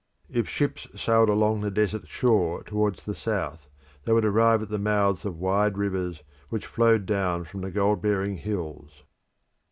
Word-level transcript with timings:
If 0.31 0.49
ships 0.49 0.87
sailed 0.99 1.29
along 1.29 1.61
the 1.61 1.69
desert 1.69 2.07
shore 2.09 2.63
towards 2.63 3.05
the 3.05 3.13
south, 3.13 3.67
they 4.03 4.11
would 4.13 4.25
arrive 4.25 4.63
at 4.63 4.69
the 4.69 4.79
mouths 4.79 5.25
of 5.25 5.37
wide 5.37 5.77
rivers, 5.77 6.23
which 6.49 6.65
flowed 6.65 7.05
down 7.05 7.43
from 7.43 7.61
the 7.61 7.69
gold 7.69 8.01
bearing 8.01 8.37
hills. 8.37 9.03